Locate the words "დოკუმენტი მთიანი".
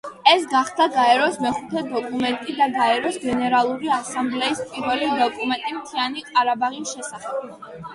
5.25-6.29